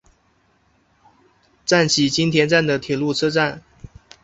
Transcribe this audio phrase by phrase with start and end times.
[1.63, 3.61] 赞岐津田站的铁路车站。